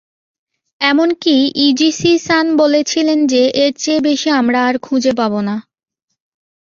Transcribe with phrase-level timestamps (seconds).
[0.81, 1.35] এমনকি
[1.65, 5.55] ইজিচি-সান বলেছিলেন যে এর চেয়ে বেশি আমরা খুঁজে পাবো না।